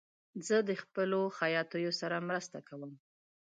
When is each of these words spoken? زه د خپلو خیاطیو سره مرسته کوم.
زه 0.47 0.57
د 0.69 0.71
خپلو 0.81 1.19
خیاطیو 1.37 1.91
سره 2.01 2.25
مرسته 2.29 2.57
کوم. 2.67 2.91